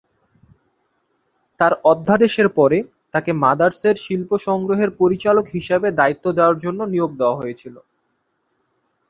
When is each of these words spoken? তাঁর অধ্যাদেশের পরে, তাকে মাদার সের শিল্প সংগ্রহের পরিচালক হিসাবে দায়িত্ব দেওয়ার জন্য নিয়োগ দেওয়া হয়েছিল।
তাঁর 1.59 1.73
অধ্যাদেশের 1.83 2.47
পরে, 2.57 2.77
তাকে 3.13 3.31
মাদার 3.43 3.71
সের 3.71 3.95
শিল্প 3.97 4.31
সংগ্রহের 4.47 4.89
পরিচালক 4.99 5.45
হিসাবে 5.55 5.87
দায়িত্ব 5.99 6.25
দেওয়ার 6.37 6.57
জন্য 6.59 6.79
নিয়োগ 6.93 7.11
দেওয়া 7.17 7.39
হয়েছিল। 7.41 7.75